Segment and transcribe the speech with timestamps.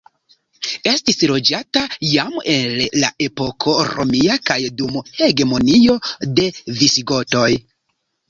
[0.91, 5.99] Estis loĝata jam el la epoko romia kaj dum hegemonio
[6.39, 6.49] de
[6.81, 7.47] visigotoj.